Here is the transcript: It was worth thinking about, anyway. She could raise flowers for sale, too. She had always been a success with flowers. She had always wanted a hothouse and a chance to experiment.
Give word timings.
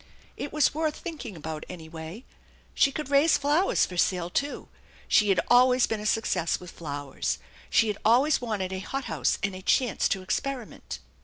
It 0.35 0.51
was 0.51 0.73
worth 0.73 0.95
thinking 0.97 1.35
about, 1.35 1.63
anyway. 1.69 2.23
She 2.73 2.91
could 2.91 3.11
raise 3.11 3.37
flowers 3.37 3.85
for 3.85 3.97
sale, 3.97 4.31
too. 4.31 4.67
She 5.07 5.29
had 5.29 5.39
always 5.47 5.85
been 5.85 5.99
a 5.99 6.07
success 6.07 6.59
with 6.59 6.71
flowers. 6.71 7.37
She 7.69 7.87
had 7.87 7.99
always 8.03 8.41
wanted 8.41 8.73
a 8.73 8.79
hothouse 8.79 9.37
and 9.43 9.53
a 9.55 9.61
chance 9.61 10.09
to 10.09 10.23
experiment. 10.23 10.97